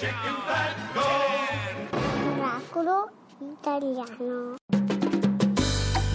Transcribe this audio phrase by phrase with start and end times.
[0.00, 1.08] chicken fat, go!
[2.24, 2.98] Miracolo
[3.38, 4.56] italiano.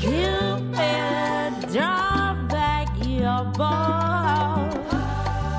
[0.00, 0.36] You
[0.72, 4.72] better drop back your ball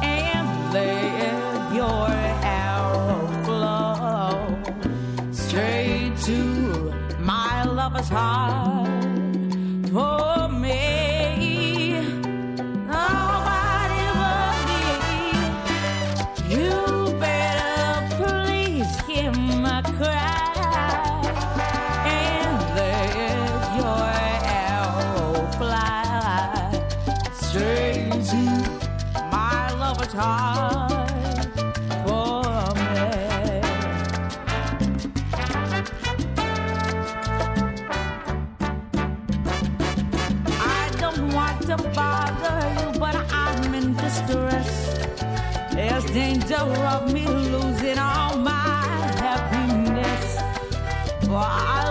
[0.01, 2.09] and let your
[2.41, 4.33] arrow flow
[5.31, 6.39] straight to
[7.19, 8.89] my lover's heart.
[9.93, 10.96] For me,
[30.15, 31.07] of
[32.75, 33.61] me
[40.59, 44.87] I don't want to bother you but i'm in this stress
[45.77, 48.83] as din drop me losing all my
[49.21, 50.41] happiness.
[51.25, 51.86] For I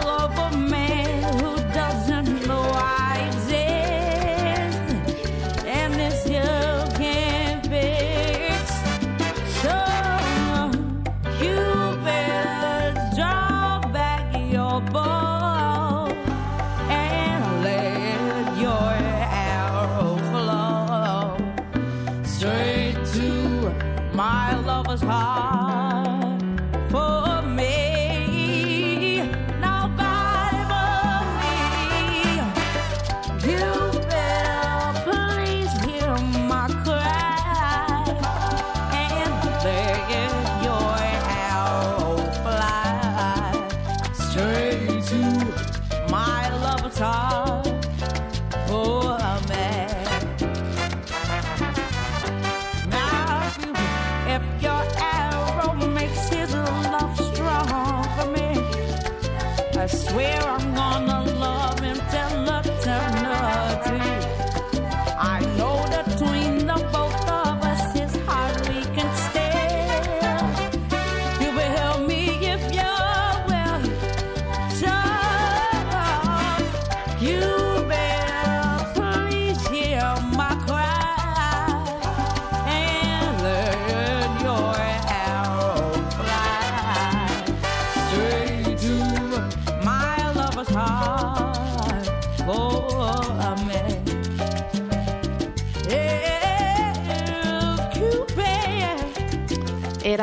[24.96, 25.55] was high.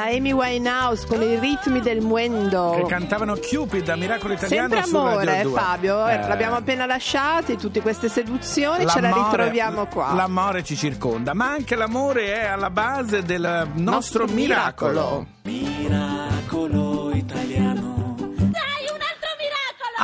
[0.04, 2.76] Amy Winehouse con i ritmi del muendo.
[2.82, 5.52] Che cantavano Cupid da Miracolo Italiano Sempre amore, 2.
[5.60, 6.08] Fabio.
[6.08, 10.14] eh, Eh, L'abbiamo appena lasciati, tutte queste seduzioni, ce la l'amore- ritroviamo qua.
[10.14, 15.26] L'amore ci circonda, ma anche l'amore è alla base del nostro, Nostro miracolo.
[15.44, 16.13] Miracolo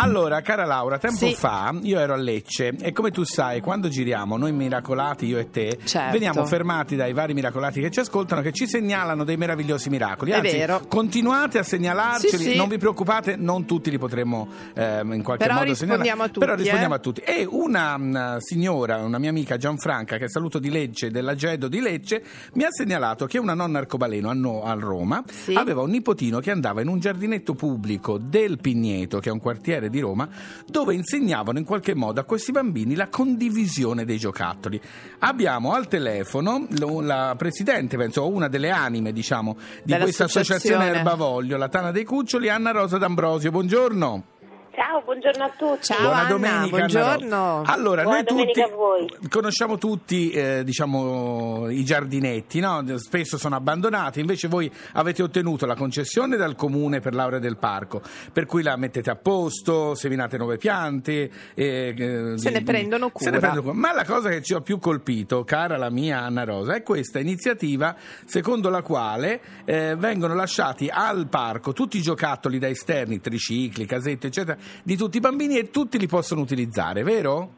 [0.01, 1.33] Allora, cara Laura, tempo Sì.
[1.35, 5.49] fa io ero a Lecce e come tu sai, quando giriamo, noi miracolati, io e
[5.49, 6.11] te, Certo.
[6.11, 10.31] veniamo fermati dai vari miracolati che ci ascoltano, che ci segnalano dei meravigliosi miracoli.
[10.31, 10.81] È Anzi, vero.
[10.87, 12.55] continuate a segnalarceli, Sì, sì.
[12.55, 16.23] non vi preoccupate, non tutti li potremo ehm, in qualche Però modo rispondiamo segnalare.
[16.23, 16.97] a tutti, Però rispondiamo eh.
[16.97, 17.21] a tutti.
[17.21, 21.81] E una mh, signora, una mia amica Gianfranca, che saluto di Lecce, della Gedo di
[21.81, 22.23] Lecce,
[22.53, 25.53] mi ha segnalato che una nonna arcobaleno a, No- a Roma Sì.
[25.55, 29.88] aveva un nipotino che andava in un giardinetto pubblico del Pigneto, che è un quartiere
[29.89, 30.27] di Roma,
[30.65, 34.79] dove insegnavano in qualche modo a questi bambini la condivisione dei giocattoli.
[35.19, 36.67] Abbiamo al telefono
[37.01, 40.87] la presidente, penso, una delle anime, diciamo, di questa associazione.
[40.87, 43.51] Erbavoglio, la Tana dei Cuccioli, Anna Rosa D'Ambrosio.
[43.51, 44.37] Buongiorno.
[44.79, 45.83] Ciao, buongiorno a tutti.
[45.87, 46.77] Ciao Buona Anna, domenica.
[46.77, 47.35] buongiorno.
[47.57, 49.13] Anna Allora, Buona noi tutti domenica a voi.
[49.27, 52.81] conosciamo tutti eh, diciamo, i giardinetti, no?
[52.97, 58.01] spesso sono abbandonati, invece voi avete ottenuto la concessione dal comune per l'area del parco,
[58.31, 61.29] per cui la mettete a posto, seminate nuove piante.
[61.55, 63.31] eh, eh, Se ne prendono se cura.
[63.31, 63.73] ne prendono cura.
[63.73, 67.19] Ma la cosa che ci ha più colpito, cara la mia Anna Rosa, è questa
[67.19, 73.85] iniziativa secondo la quale eh, vengono lasciati al parco tutti i giocattoli da esterni, tricicli,
[73.85, 77.57] casette, eccetera, di tutti i bambini e tutti li possono utilizzare, vero?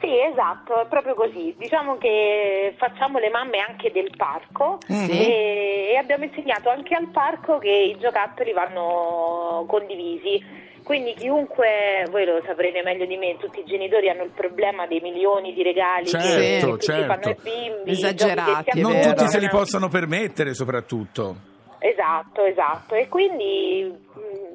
[0.00, 1.54] Sì, esatto, è proprio così.
[1.56, 5.08] Diciamo che facciamo le mamme anche del parco Mm.
[5.08, 10.72] e, e abbiamo insegnato anche al parco che i giocattoli vanno condivisi.
[10.84, 15.00] Quindi chiunque, voi lo saprete meglio di me, tutti i genitori hanno il problema dei
[15.00, 17.06] milioni di regali Certo, che, certo.
[17.06, 21.36] fanno ai bimbi, Esagerati, Non tutti se li possono permettere, soprattutto.
[21.78, 22.94] Esatto, esatto.
[22.94, 23.90] E quindi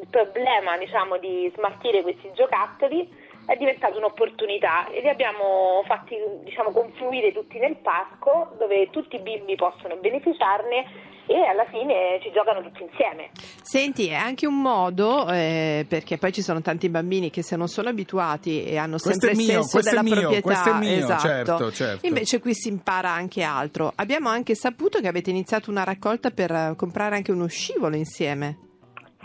[0.09, 7.31] problema, diciamo, di smaltire questi giocattoli è diventata un'opportunità e li abbiamo fatti diciamo, confluire
[7.33, 10.85] tutti nel parco dove tutti i bimbi possono beneficiarne
[11.25, 13.31] e alla fine ci giocano tutti insieme.
[13.61, 17.67] Senti, è anche un modo, eh, perché poi ci sono tanti bambini che se non
[17.67, 20.41] sono abituati e hanno Questo sempre è il mio, senso questo è della mio, proprietà,
[20.41, 21.21] questo è mio, esatto.
[21.21, 22.05] certo, certo.
[22.05, 23.93] Invece qui si impara anche altro.
[23.95, 28.68] Abbiamo anche saputo che avete iniziato una raccolta per comprare anche uno scivolo insieme.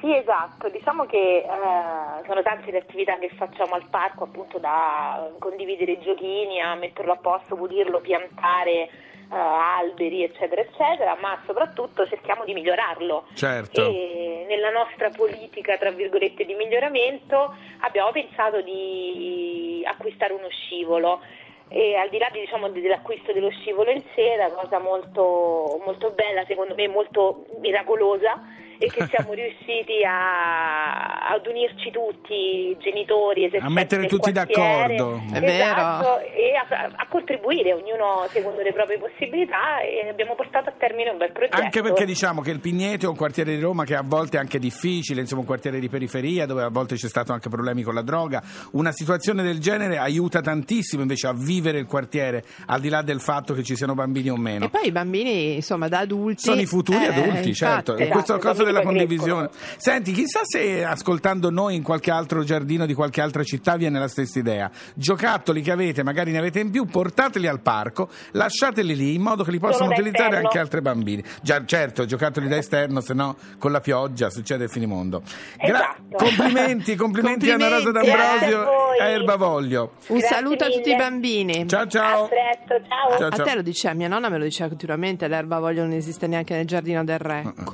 [0.05, 5.31] Sì, esatto, diciamo che eh, sono tante le attività che facciamo al parco, appunto da
[5.39, 8.91] condividere i giochini, a metterlo a posto, pulirlo, piantare eh,
[9.31, 13.29] alberi, eccetera, eccetera, ma soprattutto cerchiamo di migliorarlo.
[13.33, 13.81] Certo.
[13.81, 21.23] E nella nostra politica, tra virgolette, di miglioramento abbiamo pensato di acquistare uno scivolo.
[21.69, 26.11] E al di là di, diciamo, dell'acquisto dello scivolo in sé, la cosa molto, molto
[26.11, 28.39] bella, secondo me molto miracolosa,
[28.85, 34.97] è che siamo riusciti a, ad unirci tutti, genitori, esercenti mettere del tutti quartiere.
[34.97, 35.23] d'accordo.
[35.33, 40.73] È Esatto, e a, a contribuire, ognuno secondo le proprie possibilità e abbiamo portato a
[40.77, 41.61] termine un bel progetto.
[41.61, 44.41] Anche perché diciamo che il Pigneto è un quartiere di Roma che a volte è
[44.41, 47.95] anche difficile, insomma un quartiere di periferia dove a volte c'è stato anche problemi con
[47.95, 48.43] la droga.
[48.73, 53.21] Una situazione del genere aiuta tantissimo invece a vivere il quartiere, al di là del
[53.21, 54.67] fatto che ci siano bambini o meno.
[54.67, 56.43] E poi i bambini, insomma, da adulti...
[56.43, 57.93] Sono i futuri eh, adulti, certo.
[57.93, 58.03] infatti.
[58.03, 59.49] E questa Esatto, cosa della che condivisione.
[59.77, 64.09] Senti, chissà se ascoltando noi in qualche altro giardino di qualche altra città viene la
[64.09, 64.71] stessa idea.
[64.95, 69.45] Giocattoli che avete, magari ne avete in più, portateli al parco, lasciateli lì in modo
[69.45, 70.47] che li possano da utilizzare esterno.
[70.49, 71.23] anche altri bambini.
[71.43, 75.23] Già, certo, giocattoli da esterno, se no con la pioggia succede il finimondo.
[75.59, 76.17] Esatto.
[76.17, 78.17] Complimenti, complimenti, a Anna Rosa Complimenti.
[78.51, 79.93] D'Ambrosio a e a Erbavoglio.
[80.09, 80.97] Un Grazie saluto a tutti i mille.
[80.97, 81.69] bambini.
[81.69, 82.25] Ciao ciao.
[82.25, 83.19] A presto, ciao.
[83.19, 83.47] Ciao, A ciao.
[83.47, 86.67] te lo diceva, mia nonna me lo diceva continuamente, l'erba voglio non esiste neanche nel
[86.67, 87.43] giardino del re.
[87.55, 87.65] però-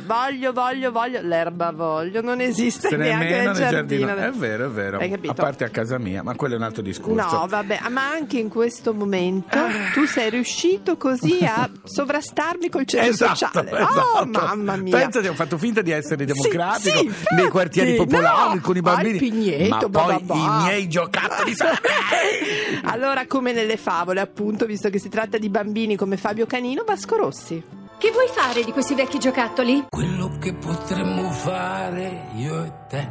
[0.00, 0.04] Continuamente.
[0.06, 4.06] Voglio, voglio, voglio, l'erba voglio non esiste Se neanche nel giardino.
[4.06, 4.14] giardino.
[4.14, 4.98] È vero, è vero.
[4.98, 5.30] Hai capito?
[5.32, 7.36] A parte a casa mia, ma quello è un altro discorso.
[7.38, 9.90] No, vabbè, ma anche in questo momento Ah.
[9.94, 13.70] tu sei riuscito così a sovrastarmi col centro Esatto, sociale.
[13.70, 14.18] esatto.
[14.18, 14.96] Oh, mamma mia.
[14.98, 17.34] Pensate, ho fatto finta di essere democratico sì, infatti.
[17.34, 19.18] nei quartieri popolari No, con i bambini.
[19.18, 20.34] Pigneto, ma poi bah, bah.
[20.60, 21.54] i miei giocattoli
[22.84, 27.16] allora, come nelle favole, appunto, visto che si tratta di bambini come Fabio Canino, Vasco
[27.16, 27.62] Rossi.
[27.98, 29.86] Che vuoi fare di questi vecchi giocattoli?
[29.88, 33.08] Quello che potremmo fare io e te,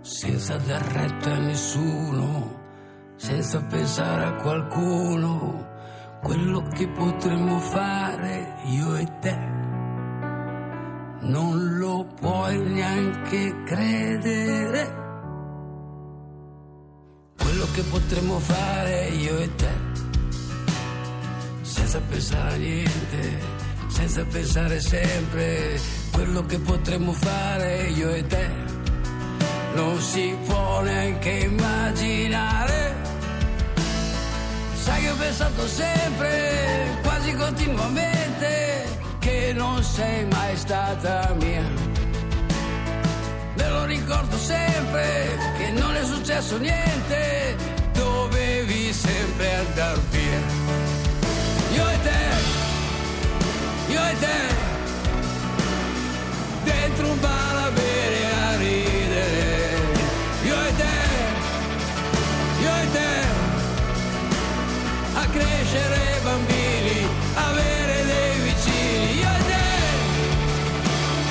[0.00, 5.68] senza dar retta a nessuno, senza pensare a qualcuno.
[6.20, 9.36] Quello che potremmo fare io e te,
[11.20, 15.04] non lo puoi neanche credere.
[17.38, 19.75] Quello che potremmo fare io e te
[21.96, 23.38] senza pensare a niente,
[23.88, 25.80] senza pensare sempre
[26.12, 28.48] quello che potremmo fare io e te.
[29.74, 32.96] Non si può neanche immaginare.
[34.74, 38.84] Sai che ho pensato sempre, quasi continuamente,
[39.18, 41.64] che non sei mai stata mia.
[43.56, 47.56] Me lo ricordo sempre che non è successo niente,
[47.92, 50.55] dovevi sempre andar via.
[65.76, 69.18] Crescere bambini, avere dei vicini.
[69.18, 69.66] Io e te,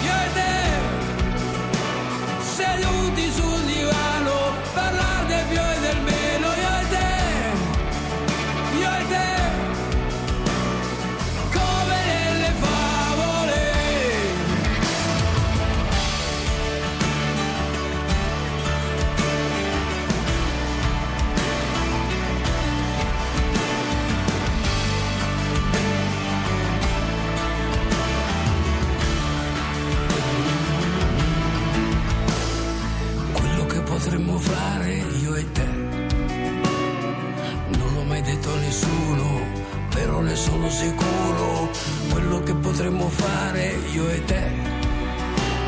[0.05, 0.53] io e te,
[2.55, 3.54] seduti sul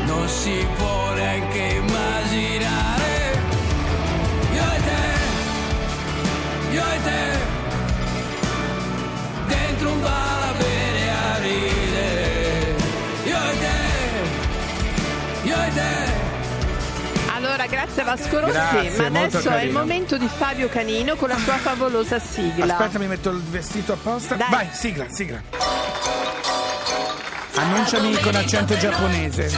[0.08, 3.40] non si può neanche immaginare.
[4.54, 5.02] Io e te,
[6.72, 7.36] io e te,
[9.46, 12.74] dentro un bar a bere a ridere.
[13.24, 13.76] Io e te,
[15.48, 16.16] io e te.
[17.36, 21.28] Allora, grazie a Vasco Rossi, Grazie, ma adesso è il momento di Fabio Canino con
[21.28, 22.76] la sua favolosa sigla.
[22.76, 24.34] Aspetta, mi metto il vestito apposta.
[24.34, 24.48] Dai.
[24.50, 25.67] Vai, sigla, sigla.
[27.58, 29.50] Annunciami con accento giapponese.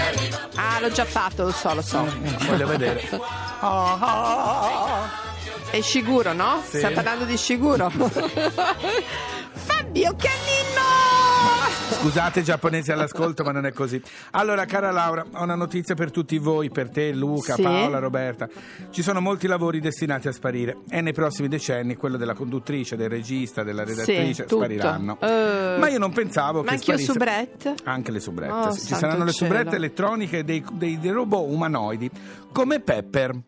[0.54, 2.02] Ma l'ho già fatto, lo so, lo so.
[2.46, 3.06] Voglio vedere.
[3.60, 5.10] Ah, ah, ah.
[5.70, 6.62] È sicuro, no?
[6.66, 6.78] Sì.
[6.78, 7.90] Sta parlando di sicuro.
[9.52, 10.89] Fabio Canino!
[12.00, 14.00] Scusate giapponesi all'ascolto, ma non è così.
[14.30, 17.62] Allora, cara Laura, ho una notizia per tutti voi, per te, Luca, Sì?
[17.62, 18.48] Paola, Roberta.
[18.90, 23.10] Ci sono molti lavori destinati a sparire e nei prossimi decenni quello della conduttrice, del
[23.10, 24.56] regista, della redattrice tutto.
[24.56, 25.18] spariranno.
[25.20, 27.74] Eh, ma io non pensavo ma che anche sparisse- soubrette?
[27.84, 28.52] Anche le soubrette.
[28.52, 28.86] Oh, sì.
[28.86, 29.52] Ci saranno le cielo.
[29.52, 32.10] soubrette elettroniche dei, dei- dei robot umanoidi,
[32.50, 33.38] come Pepper.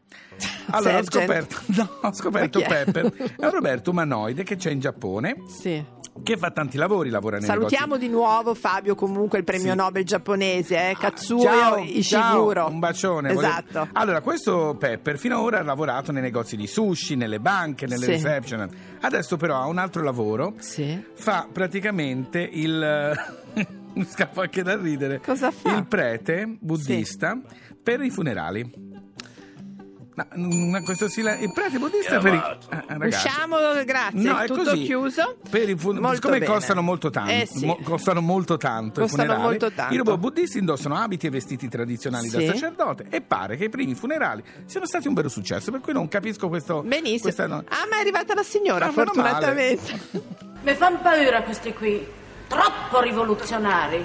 [0.71, 2.61] Allora, ho scoperto, no, ho scoperto?
[2.61, 5.83] Pepper, è un Roberto umanoide che c'è in Giappone, Sì.
[6.23, 8.07] che fa tanti lavori, lavora nei Salutiamo negozi.
[8.07, 9.77] di nuovo Fabio, comunque il premio Sì.
[9.77, 10.97] Nobel giapponese, eh?
[10.99, 12.53] Katsuo Ciao, Ishiguro.
[12.63, 13.31] ciao, un bacione.
[13.33, 13.89] Esatto.
[13.93, 18.05] Allora, questo Pepper fino ad ora ha lavorato nei negozi di sushi, nelle banche, nelle
[18.05, 18.11] Sì.
[18.13, 18.69] reception.
[19.01, 20.55] Adesso però ha un altro lavoro.
[20.59, 21.03] Sì.
[21.15, 23.13] Fa praticamente il...
[23.95, 25.21] Mi scappo anche da ridere.
[25.21, 25.77] Cosa fa?
[25.77, 27.39] Il prete buddista
[27.83, 28.91] per i funerali.
[30.15, 32.37] No, questo sila- il prete buddista per i...
[32.37, 33.27] Ah, ragazzi.
[33.29, 34.83] Usciamo, grazie, No, è tutto così.
[34.85, 35.37] chiuso.
[35.49, 36.53] Per i fun- Molto siccome bene.
[36.53, 37.65] costano molto tanto, Eh sì.
[37.65, 39.95] mo- costano molto tanto i Costano funerali, molto tanto.
[39.95, 42.47] i robot buddisti indossano abiti e vestiti tradizionali da Sì.
[42.47, 46.09] sacerdote e pare che i primi funerali siano stati un vero successo, per cui non
[46.09, 47.21] capisco questo Benissimo.
[47.23, 50.01] questa no- Ah, ma è arrivata la signora, Ah, meno fortunatamente.
[50.63, 52.07] Mi fanno paura questi qui,
[52.49, 54.05] troppo rivoluzionari.